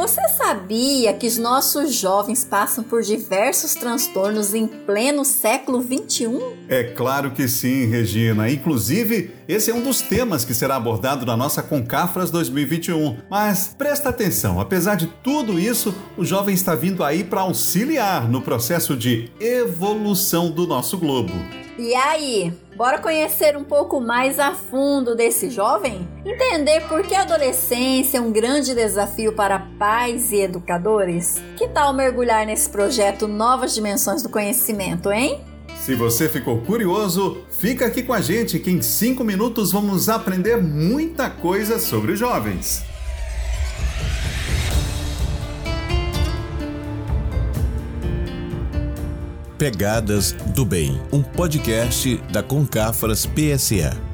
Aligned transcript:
Você 0.00 0.26
sabia 0.30 1.12
que 1.12 1.26
os 1.26 1.36
nossos 1.36 1.94
jovens 1.94 2.42
passam 2.42 2.82
por 2.82 3.02
diversos 3.02 3.74
transtornos 3.74 4.54
em 4.54 4.66
pleno 4.66 5.26
século 5.26 5.82
21? 5.82 6.56
É 6.70 6.84
claro 6.84 7.32
que 7.32 7.46
sim, 7.46 7.84
Regina. 7.84 8.50
Inclusive, 8.50 9.30
esse 9.46 9.70
é 9.70 9.74
um 9.74 9.82
dos 9.82 10.00
temas 10.00 10.42
que 10.42 10.54
será 10.54 10.76
abordado 10.76 11.26
na 11.26 11.36
nossa 11.36 11.62
Concafras 11.62 12.30
2021. 12.30 13.18
Mas 13.28 13.74
presta 13.76 14.08
atenção, 14.08 14.58
apesar 14.58 14.94
de 14.94 15.06
tudo 15.22 15.60
isso, 15.60 15.94
o 16.16 16.24
jovem 16.24 16.54
está 16.54 16.74
vindo 16.74 17.04
aí 17.04 17.22
para 17.22 17.42
auxiliar 17.42 18.26
no 18.26 18.40
processo 18.40 18.96
de 18.96 19.30
evolução 19.38 20.50
do 20.50 20.66
nosso 20.66 20.96
globo. 20.96 21.34
E 21.80 21.94
aí, 21.94 22.52
bora 22.76 22.98
conhecer 22.98 23.56
um 23.56 23.64
pouco 23.64 24.02
mais 24.02 24.38
a 24.38 24.52
fundo 24.52 25.16
desse 25.16 25.48
jovem? 25.48 26.06
Entender 26.26 26.82
por 26.82 27.02
que 27.02 27.14
a 27.14 27.22
adolescência 27.22 28.18
é 28.18 28.20
um 28.20 28.30
grande 28.30 28.74
desafio 28.74 29.32
para 29.32 29.58
pais 29.78 30.30
e 30.30 30.42
educadores? 30.42 31.42
Que 31.56 31.66
tal 31.66 31.94
mergulhar 31.94 32.44
nesse 32.44 32.68
projeto 32.68 33.26
Novas 33.26 33.74
Dimensões 33.74 34.22
do 34.22 34.28
Conhecimento, 34.28 35.10
hein? 35.10 35.40
Se 35.74 35.94
você 35.94 36.28
ficou 36.28 36.58
curioso, 36.58 37.38
fica 37.50 37.86
aqui 37.86 38.02
com 38.02 38.12
a 38.12 38.20
gente 38.20 38.58
que 38.58 38.70
em 38.70 38.82
5 38.82 39.24
minutos 39.24 39.72
vamos 39.72 40.10
aprender 40.10 40.58
muita 40.58 41.30
coisa 41.30 41.78
sobre 41.78 42.12
os 42.12 42.18
jovens. 42.18 42.89
Pegadas 49.60 50.32
do 50.54 50.64
Bem, 50.64 50.98
um 51.12 51.22
podcast 51.22 52.16
da 52.32 52.42
Concafras 52.42 53.26
PSA. 53.26 54.09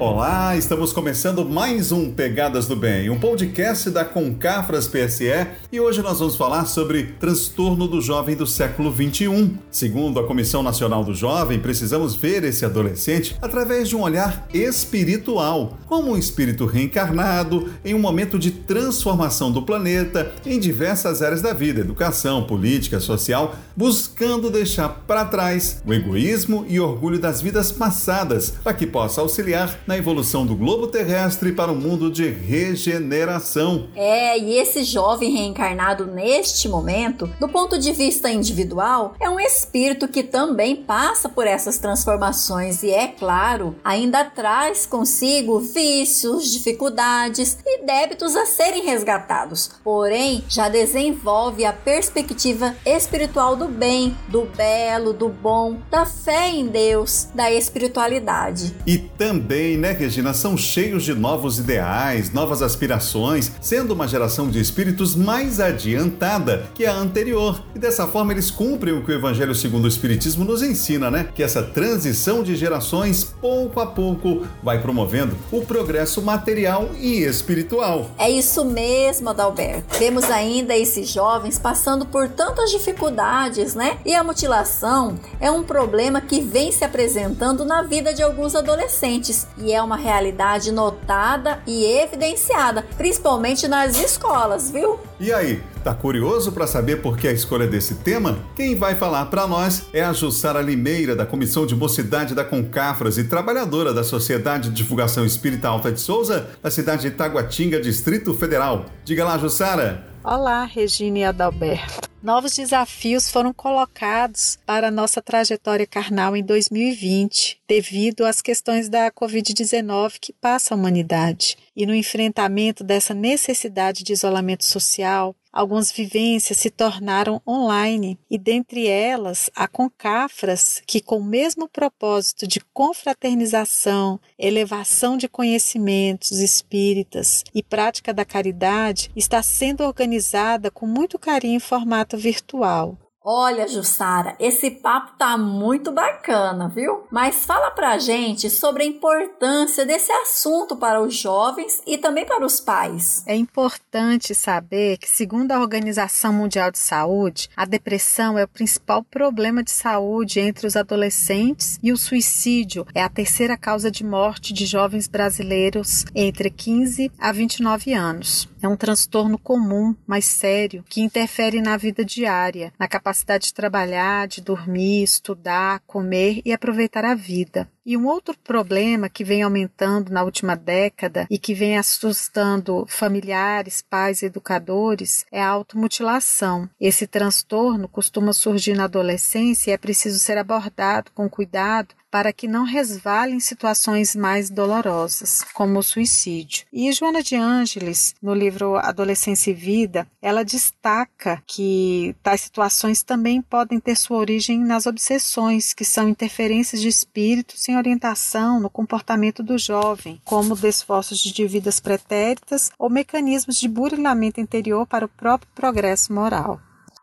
Olá, 0.00 0.56
estamos 0.56 0.92
começando 0.92 1.44
mais 1.44 1.90
um 1.90 2.12
Pegadas 2.12 2.68
do 2.68 2.76
Bem, 2.76 3.10
um 3.10 3.18
podcast 3.18 3.90
da 3.90 4.04
Concafras 4.04 4.86
PSE 4.86 5.48
e 5.72 5.80
hoje 5.80 6.00
nós 6.02 6.20
vamos 6.20 6.36
falar 6.36 6.66
sobre 6.66 7.16
transtorno 7.18 7.88
do 7.88 8.00
jovem 8.00 8.36
do 8.36 8.46
século 8.46 8.92
21. 8.92 9.58
Segundo 9.72 10.20
a 10.20 10.24
Comissão 10.24 10.62
Nacional 10.62 11.02
do 11.02 11.12
Jovem, 11.12 11.58
precisamos 11.58 12.14
ver 12.14 12.44
esse 12.44 12.64
adolescente 12.64 13.36
através 13.42 13.88
de 13.88 13.96
um 13.96 14.02
olhar 14.02 14.46
espiritual, 14.54 15.76
como 15.88 16.12
um 16.12 16.16
espírito 16.16 16.64
reencarnado 16.64 17.68
em 17.84 17.92
um 17.92 17.98
momento 17.98 18.38
de 18.38 18.52
transformação 18.52 19.50
do 19.50 19.62
planeta 19.62 20.30
em 20.46 20.60
diversas 20.60 21.22
áreas 21.22 21.42
da 21.42 21.52
vida, 21.52 21.80
educação, 21.80 22.44
política, 22.44 23.00
social, 23.00 23.56
buscando 23.76 24.48
deixar 24.48 24.88
para 25.08 25.24
trás 25.24 25.82
o 25.84 25.92
egoísmo 25.92 26.64
e 26.68 26.78
orgulho 26.78 27.18
das 27.18 27.42
vidas 27.42 27.72
passadas, 27.72 28.50
para 28.62 28.74
que 28.74 28.86
possa 28.86 29.20
auxiliar 29.20 29.87
na 29.88 29.96
evolução 29.96 30.44
do 30.44 30.54
globo 30.54 30.86
terrestre 30.86 31.50
para 31.50 31.72
um 31.72 31.74
mundo 31.74 32.10
de 32.10 32.28
regeneração. 32.28 33.88
É, 33.96 34.38
e 34.38 34.58
esse 34.58 34.84
jovem 34.84 35.32
reencarnado 35.32 36.04
neste 36.04 36.68
momento, 36.68 37.26
do 37.40 37.48
ponto 37.48 37.78
de 37.78 37.90
vista 37.92 38.30
individual, 38.30 39.14
é 39.18 39.30
um 39.30 39.40
espírito 39.40 40.06
que 40.06 40.22
também 40.22 40.76
passa 40.76 41.26
por 41.26 41.46
essas 41.46 41.78
transformações 41.78 42.82
e, 42.82 42.90
é 42.90 43.06
claro, 43.08 43.76
ainda 43.82 44.26
traz 44.26 44.84
consigo 44.84 45.58
vícios, 45.58 46.52
dificuldades 46.52 47.56
e 47.64 47.82
débitos 47.82 48.36
a 48.36 48.44
serem 48.44 48.84
resgatados. 48.84 49.70
Porém, 49.82 50.44
já 50.50 50.68
desenvolve 50.68 51.64
a 51.64 51.72
perspectiva 51.72 52.76
espiritual 52.84 53.56
do 53.56 53.68
bem, 53.68 54.14
do 54.28 54.42
belo, 54.54 55.14
do 55.14 55.30
bom, 55.30 55.78
da 55.90 56.04
fé 56.04 56.50
em 56.50 56.66
Deus, 56.66 57.28
da 57.34 57.50
espiritualidade. 57.50 58.74
E 58.86 58.98
também 58.98 59.77
né, 59.78 59.92
Regina, 59.92 60.34
são 60.34 60.56
cheios 60.56 61.04
de 61.04 61.14
novos 61.14 61.58
ideais, 61.58 62.32
novas 62.32 62.62
aspirações, 62.62 63.52
sendo 63.60 63.92
uma 63.92 64.08
geração 64.08 64.50
de 64.50 64.60
espíritos 64.60 65.14
mais 65.14 65.60
adiantada 65.60 66.66
que 66.74 66.84
a 66.84 66.92
anterior. 66.92 67.62
E 67.74 67.78
dessa 67.78 68.06
forma 68.06 68.32
eles 68.32 68.50
cumprem 68.50 68.94
o 68.94 69.04
que 69.04 69.12
o 69.12 69.14
Evangelho 69.14 69.54
segundo 69.54 69.84
o 69.84 69.88
Espiritismo 69.88 70.44
nos 70.44 70.62
ensina, 70.62 71.10
né? 71.10 71.28
Que 71.34 71.42
essa 71.42 71.62
transição 71.62 72.42
de 72.42 72.56
gerações, 72.56 73.24
pouco 73.24 73.80
a 73.80 73.86
pouco, 73.86 74.46
vai 74.62 74.80
promovendo 74.80 75.36
o 75.52 75.64
progresso 75.64 76.20
material 76.20 76.90
e 76.98 77.22
espiritual. 77.22 78.10
É 78.18 78.30
isso 78.30 78.64
mesmo, 78.64 79.30
Adalberto. 79.30 79.98
Temos 79.98 80.24
ainda 80.24 80.76
esses 80.76 81.08
jovens 81.08 81.58
passando 81.58 82.06
por 82.06 82.28
tantas 82.28 82.70
dificuldades, 82.70 83.74
né? 83.74 83.98
E 84.04 84.14
a 84.14 84.24
mutilação 84.24 85.18
é 85.40 85.50
um 85.50 85.62
problema 85.62 86.20
que 86.20 86.40
vem 86.40 86.72
se 86.72 86.84
apresentando 86.84 87.64
na 87.64 87.82
vida 87.82 88.12
de 88.12 88.22
alguns 88.22 88.54
adolescentes. 88.54 89.46
E 89.58 89.67
e 89.68 89.72
é 89.72 89.82
uma 89.82 89.96
realidade 89.96 90.72
notada 90.72 91.60
e 91.66 91.84
evidenciada, 91.84 92.86
principalmente 92.96 93.68
nas 93.68 94.02
escolas, 94.02 94.70
viu? 94.70 94.98
E 95.20 95.30
aí, 95.30 95.62
tá 95.84 95.92
curioso 95.92 96.52
para 96.52 96.66
saber 96.66 97.02
por 97.02 97.18
que 97.18 97.28
a 97.28 97.32
escolha 97.32 97.66
desse 97.66 97.96
tema? 97.96 98.38
Quem 98.56 98.74
vai 98.74 98.94
falar 98.94 99.26
para 99.26 99.46
nós 99.46 99.84
é 99.92 100.02
a 100.02 100.14
Jussara 100.14 100.62
Limeira, 100.62 101.14
da 101.14 101.26
Comissão 101.26 101.66
de 101.66 101.76
Mocidade 101.76 102.34
da 102.34 102.44
Concafras 102.44 103.18
e 103.18 103.24
trabalhadora 103.24 103.92
da 103.92 104.02
Sociedade 104.02 104.70
de 104.70 104.76
Divulgação 104.76 105.26
Espírita 105.26 105.68
Alta 105.68 105.92
de 105.92 106.00
Souza, 106.00 106.48
da 106.62 106.70
cidade 106.70 107.02
de 107.02 107.10
Taguatinga, 107.10 107.78
Distrito 107.78 108.32
Federal. 108.32 108.86
Diga 109.04 109.22
lá, 109.22 109.36
Jussara. 109.36 110.06
Olá, 110.24 110.64
Regina 110.64 111.18
e 111.18 111.24
Adalberto. 111.24 112.07
Novos 112.20 112.56
desafios 112.56 113.30
foram 113.30 113.52
colocados 113.52 114.58
para 114.66 114.90
nossa 114.90 115.22
trajetória 115.22 115.86
carnal 115.86 116.36
em 116.36 116.42
2020, 116.42 117.60
devido 117.68 118.24
às 118.24 118.42
questões 118.42 118.88
da 118.88 119.08
Covid-19 119.12 120.14
que 120.20 120.32
passa 120.32 120.74
a 120.74 120.76
humanidade. 120.76 121.56
E 121.76 121.86
no 121.86 121.94
enfrentamento 121.94 122.82
dessa 122.82 123.14
necessidade 123.14 124.02
de 124.02 124.12
isolamento 124.12 124.64
social, 124.64 125.32
Algumas 125.52 125.90
vivências 125.90 126.58
se 126.58 126.70
tornaram 126.70 127.40
online 127.46 128.18
e 128.30 128.38
dentre 128.38 128.86
elas 128.86 129.50
a 129.54 129.66
Concafras, 129.66 130.82
que 130.86 131.00
com 131.00 131.18
o 131.18 131.24
mesmo 131.24 131.68
propósito 131.68 132.46
de 132.46 132.60
confraternização, 132.72 134.20
elevação 134.38 135.16
de 135.16 135.28
conhecimentos 135.28 136.32
espíritas 136.32 137.44
e 137.54 137.62
prática 137.62 138.12
da 138.12 138.24
caridade, 138.24 139.10
está 139.16 139.42
sendo 139.42 139.84
organizada 139.84 140.70
com 140.70 140.86
muito 140.86 141.18
carinho 141.18 141.56
em 141.56 141.60
formato 141.60 142.16
virtual. 142.16 142.98
Olha, 143.24 143.66
Jussara, 143.66 144.36
esse 144.38 144.70
papo 144.70 145.18
tá 145.18 145.36
muito 145.36 145.90
bacana, 145.90 146.68
viu? 146.68 147.04
Mas 147.10 147.44
fala 147.44 147.70
pra 147.72 147.98
gente 147.98 148.48
sobre 148.48 148.84
a 148.84 148.86
importância 148.86 149.84
desse 149.84 150.10
assunto 150.12 150.76
para 150.76 151.02
os 151.02 151.16
jovens 151.16 151.82
e 151.84 151.98
também 151.98 152.24
para 152.24 152.46
os 152.46 152.60
pais. 152.60 153.24
É 153.26 153.34
importante 153.34 154.34
saber 154.34 154.98
que, 154.98 155.08
segundo 155.08 155.50
a 155.50 155.58
Organização 155.58 156.32
Mundial 156.32 156.70
de 156.70 156.78
Saúde, 156.78 157.50
a 157.56 157.64
depressão 157.64 158.38
é 158.38 158.44
o 158.44 158.48
principal 158.48 159.02
problema 159.02 159.64
de 159.64 159.72
saúde 159.72 160.38
entre 160.38 160.66
os 160.66 160.76
adolescentes 160.76 161.78
e 161.82 161.92
o 161.92 161.96
suicídio 161.96 162.86
é 162.94 163.02
a 163.02 163.08
terceira 163.08 163.56
causa 163.56 163.90
de 163.90 164.04
morte 164.04 164.54
de 164.54 164.64
jovens 164.64 165.08
brasileiros 165.08 166.04
entre 166.14 166.50
15 166.50 167.10
a 167.18 167.32
29 167.32 167.92
anos. 167.92 168.48
É 168.62 168.68
um 168.68 168.76
transtorno 168.76 169.38
comum, 169.38 169.94
mas 170.06 170.24
sério, 170.24 170.84
que 170.88 171.00
interfere 171.00 171.60
na 171.60 171.76
vida 171.76 172.04
diária, 172.04 172.72
na 172.78 172.88
capacidade 172.88 173.07
de 173.38 173.52
trabalhar, 173.54 174.26
de 174.28 174.40
dormir, 174.40 175.02
estudar, 175.02 175.80
comer 175.86 176.42
e 176.44 176.52
aproveitar 176.52 177.04
a 177.04 177.14
vida. 177.14 177.70
E 177.88 177.96
um 177.96 178.06
outro 178.06 178.36
problema 178.44 179.08
que 179.08 179.24
vem 179.24 179.42
aumentando 179.42 180.12
na 180.12 180.22
última 180.22 180.54
década 180.54 181.26
e 181.30 181.38
que 181.38 181.54
vem 181.54 181.78
assustando 181.78 182.84
familiares, 182.86 183.80
pais 183.80 184.22
educadores 184.22 185.24
é 185.32 185.40
a 185.40 185.48
automutilação. 185.48 186.68
Esse 186.78 187.06
transtorno 187.06 187.88
costuma 187.88 188.34
surgir 188.34 188.74
na 188.74 188.84
adolescência 188.84 189.70
e 189.70 189.72
é 189.72 189.78
preciso 189.78 190.18
ser 190.18 190.36
abordado 190.36 191.10
com 191.14 191.30
cuidado 191.30 191.94
para 192.10 192.32
que 192.32 192.48
não 192.48 192.64
resvale 192.64 193.34
em 193.34 193.40
situações 193.40 194.16
mais 194.16 194.50
dolorosas, 194.50 195.44
como 195.54 195.78
o 195.78 195.82
suicídio. 195.82 196.66
E 196.72 196.90
Joana 196.92 197.22
de 197.22 197.36
Ângeles, 197.36 198.14
no 198.22 198.34
livro 198.34 198.76
Adolescência 198.76 199.50
e 199.50 199.54
Vida, 199.54 200.06
ela 200.20 200.44
destaca 200.44 201.42
que 201.46 202.14
tais 202.22 202.40
situações 202.40 203.02
também 203.02 203.42
podem 203.42 203.78
ter 203.78 203.96
sua 203.96 204.18
origem 204.18 204.58
nas 204.58 204.86
obsessões, 204.86 205.74
que 205.74 205.84
são 205.84 206.08
interferências 206.08 206.80
de 206.80 206.88
espíritos 206.88 207.68
em 207.68 207.76
orientação 207.78 208.60
no 208.60 208.68
comportamento 208.68 209.42
do 209.42 209.56
jovem, 209.56 210.20
como 210.24 210.56
desforços 210.56 211.18
de 211.18 211.46
vidas 211.46 211.80
pretéritas 211.80 212.70
ou 212.78 212.90
mecanismos 212.90 213.58
de 213.58 213.68
burilamento 213.68 214.40
interior 214.40 214.86
para 214.86 215.06
o 215.06 215.08
próprio 215.08 215.50
progresso 215.54 216.12
moral. 216.12 216.60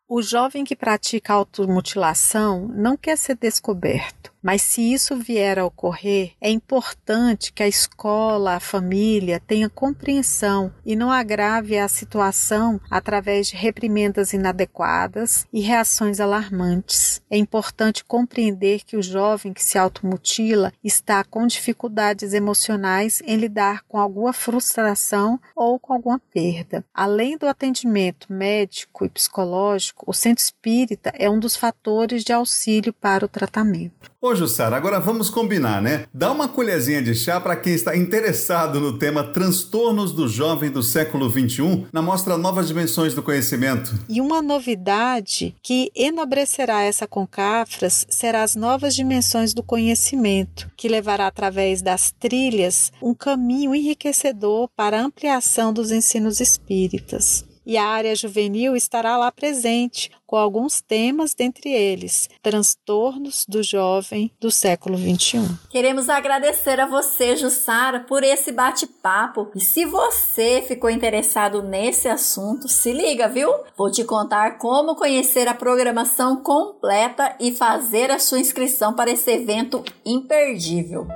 O 0.08 0.22
jovem 0.22 0.64
que 0.64 0.76
pratica 0.76 1.34
automutilação 1.34 2.68
não 2.68 2.96
quer 2.96 3.18
ser 3.18 3.36
descoberto 3.36 4.35
Mas 4.46 4.62
se 4.62 4.94
isso 4.94 5.16
vier 5.16 5.58
a 5.58 5.66
ocorrer, 5.66 6.34
é 6.40 6.52
importante 6.52 7.52
que 7.52 7.64
a 7.64 7.68
escola, 7.68 8.58
a 8.58 8.60
família 8.60 9.40
tenha 9.40 9.68
compreensão 9.68 10.72
e 10.86 10.96
não 10.96 11.12
agrave 11.12 11.80
a 11.80 11.88
situação 11.88 12.80
através 12.88 13.48
de 13.48 13.56
reprimendas 13.56 14.34
inadequadas 14.34 15.48
e 15.52 15.62
reações 15.62 16.20
alarmantes. 16.20 17.24
É 17.28 17.40
importante 17.40 18.06
compreender 18.06 18.84
que 18.86 18.96
o 18.96 19.02
jovem 19.02 19.52
que 19.52 19.64
se 19.64 19.80
automutila 19.80 20.72
está 20.84 21.24
com 21.24 21.48
dificuldades 21.48 22.32
emocionais 22.32 23.24
em 23.26 23.38
lidar 23.38 23.82
com 23.88 23.98
alguma 23.98 24.32
frustração 24.32 25.40
ou 25.56 25.80
com 25.80 25.92
alguma 25.92 26.20
perda. 26.20 26.86
Além 26.94 27.36
do 27.36 27.48
atendimento 27.48 28.32
médico 28.32 29.06
e 29.06 29.10
psicológico, 29.10 30.06
o 30.08 30.14
centro 30.14 30.44
espírita 30.44 31.12
é 31.16 31.28
um 31.28 31.40
dos 31.40 31.56
fatores 31.56 32.24
de 32.24 32.32
auxílio 32.32 32.94
para 32.94 33.26
o 33.26 33.28
tratamento. 33.28 34.14
Ô, 34.26 34.34
Jussara, 34.34 34.76
agora 34.76 35.00
vamos 35.00 35.30
combinar, 35.30 35.80
né? 35.80 36.08
Dá 36.12 36.32
uma 36.32 36.48
colherzinha 36.48 37.00
de 37.00 37.14
chá 37.14 37.40
para 37.40 37.56
quem 37.56 37.76
está 37.76 37.96
interessado 37.96 38.80
no 38.80 38.98
tema 38.98 39.24
Transtornos 39.24 40.14
do 40.14 40.28
Jovem 40.28 40.72
do 40.72 40.82
século 40.82 41.30
XXI 41.30 41.86
na 41.94 42.02
mostra 42.02 42.36
Novas 42.36 42.68
Dimensões 42.68 43.14
do 43.14 43.22
Conhecimento. 43.22 43.94
E 44.10 44.20
uma 44.20 44.42
novidade 44.42 45.56
que 45.62 45.92
enobrecerá 45.96 46.82
essa 46.82 47.06
Concafras 47.06 48.08
será 48.10 48.42
as 48.42 48.56
novas 48.56 48.96
dimensões 48.96 49.54
do 49.54 49.62
conhecimento, 49.62 50.72
que 50.76 50.88
levará 50.88 51.28
através 51.28 51.84
das 51.84 52.10
trilhas 52.10 52.92
um 53.00 53.14
caminho 53.14 53.76
enriquecedor 53.76 54.68
para 54.76 55.00
a 55.00 55.04
ampliação 55.04 55.72
dos 55.72 55.92
ensinos 55.92 56.40
espíritas 56.40 57.46
e 57.66 57.78
a 57.78 57.86
área 57.86 58.16
juvenil 58.16 58.76
estará 58.76 59.18
lá 59.18 59.32
presente, 59.32 60.12
com 60.26 60.36
alguns 60.36 60.82
temas, 60.82 61.34
dentre 61.34 61.72
eles, 61.72 62.30
transtornos 62.42 63.46
do 63.48 63.64
jovem 63.64 64.32
do 64.40 64.52
século 64.52 64.98
XXI. 64.98 65.40
Queremos 65.70 66.10
agradecer 66.10 66.80
a 66.80 66.86
você, 66.86 67.36
Jussara, 67.36 68.02
por 68.02 68.24
esse 68.24 68.52
bate-papo. 68.52 69.52
E 69.56 69.60
se 69.60 69.86
você 69.86 70.64
ficou 70.68 70.90
interessado 70.90 71.62
nesse 71.62 72.08
assunto, 72.08 72.68
se 72.68 72.92
liga, 72.92 73.28
viu? 73.28 73.50
Vou 73.78 73.92
te 73.92 74.04
contar 74.04 74.58
como 74.58 74.96
conhecer 74.96 75.48
a 75.48 75.54
programação 75.54 76.38
completa 76.38 77.36
e 77.40 77.56
fazer 77.56 78.12
a 78.12 78.20
sua 78.20 78.40
inscrição 78.40 78.94
para 78.94 79.12
esse 79.12 79.32
evento 79.32 79.84
imperdível. 80.06 81.08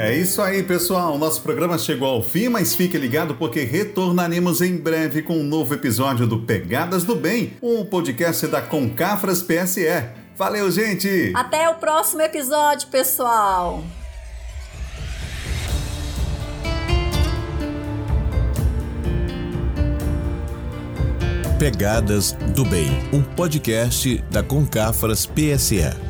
É 0.02 0.14
isso 0.14 0.40
aí, 0.40 0.62
pessoal. 0.62 1.18
Nosso 1.18 1.42
programa 1.42 1.76
chegou 1.76 2.08
ao 2.08 2.22
fim, 2.22 2.48
mas 2.48 2.74
fique 2.74 2.96
ligado 2.96 3.34
porque 3.34 3.64
retornaremos 3.64 4.62
em 4.62 4.74
breve 4.74 5.20
com 5.20 5.36
um 5.38 5.42
novo 5.42 5.74
episódio 5.74 6.26
do 6.26 6.38
Pegadas 6.38 7.04
do 7.04 7.14
Bem, 7.14 7.52
um 7.60 7.84
podcast 7.84 8.46
da 8.46 8.62
Concafras 8.62 9.42
PSE. 9.42 9.84
Valeu, 10.38 10.70
gente! 10.70 11.32
Até 11.36 11.68
o 11.68 11.74
próximo 11.74 12.22
episódio, 12.22 12.88
pessoal! 12.88 13.84
Pegadas 21.58 22.32
do 22.54 22.64
Bem, 22.64 22.88
um 23.12 23.22
podcast 23.22 24.16
da 24.30 24.42
Concafras 24.42 25.26
PSE. 25.26 26.09